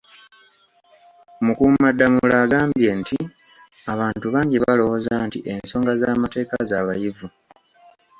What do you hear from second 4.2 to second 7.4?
bangi balowooza nti ensonga z'amateeka z'abayivu